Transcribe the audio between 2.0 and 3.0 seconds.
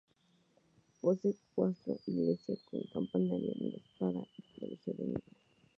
iglesia con